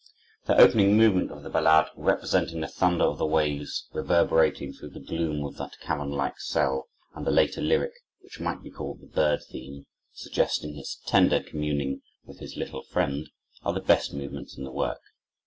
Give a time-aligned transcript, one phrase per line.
[0.47, 4.99] The opening movement of the ballade, representing the thunder of the waves reverberating through the
[4.99, 7.91] gloom of that cavern like cell, and the later lyric,
[8.21, 13.29] which might be called the bird theme, suggesting his tender communing with his little friend,
[13.61, 15.01] are the best movements in the work.